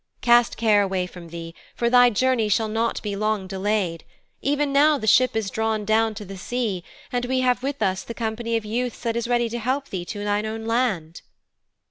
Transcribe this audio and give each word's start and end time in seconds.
Cast 0.21 0.57
care 0.57 0.81
away 0.81 1.05
from 1.05 1.27
thee, 1.27 1.53
for 1.75 1.87
thy 1.87 2.09
journey 2.09 2.49
shall 2.49 2.67
not 2.67 2.99
be 3.03 3.15
long 3.15 3.45
delayed. 3.45 4.03
Even 4.41 4.73
now 4.73 4.97
the 4.97 5.05
ship 5.05 5.35
is 5.35 5.51
drawn 5.51 5.85
down 5.85 6.15
to 6.15 6.25
the 6.25 6.37
sea, 6.37 6.83
and 7.11 7.25
we 7.25 7.41
have 7.41 7.61
with 7.61 7.83
us 7.83 8.01
the 8.01 8.15
company 8.15 8.57
of 8.57 8.65
youths 8.65 9.01
that 9.03 9.15
is 9.15 9.27
ready 9.27 9.47
to 9.47 9.59
help 9.59 9.89
thee 9.89 10.03
to 10.05 10.23
thine 10.23 10.47
own 10.47 10.65
land.' 10.65 11.21